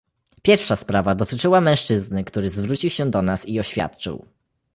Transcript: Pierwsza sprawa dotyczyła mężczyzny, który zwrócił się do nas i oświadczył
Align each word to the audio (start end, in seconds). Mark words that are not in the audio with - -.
Pierwsza 0.41 0.75
sprawa 0.75 1.15
dotyczyła 1.15 1.61
mężczyzny, 1.61 2.23
który 2.23 2.49
zwrócił 2.49 2.89
się 2.89 3.11
do 3.11 3.21
nas 3.21 3.45
i 3.47 3.59
oświadczył 3.59 4.25